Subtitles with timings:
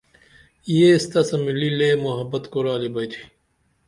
[0.75, 3.21] ییس تسہ ملہ لے محبت کُرالی بیئتُھی